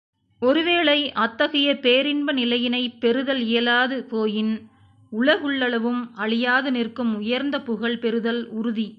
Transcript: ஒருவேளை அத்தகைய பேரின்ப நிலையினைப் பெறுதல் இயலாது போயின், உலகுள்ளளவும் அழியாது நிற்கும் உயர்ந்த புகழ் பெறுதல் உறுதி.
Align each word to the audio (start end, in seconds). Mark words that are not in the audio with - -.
ஒருவேளை 0.41 1.11
அத்தகைய 1.15 1.69
பேரின்ப 1.79 2.31
நிலையினைப் 2.31 2.95
பெறுதல் 2.99 3.41
இயலாது 3.41 3.97
போயின், 4.11 4.53
உலகுள்ளளவும் 5.11 6.01
அழியாது 6.15 6.71
நிற்கும் 6.71 7.15
உயர்ந்த 7.15 7.61
புகழ் 7.61 7.97
பெறுதல் 7.97 8.47
உறுதி. 8.51 8.87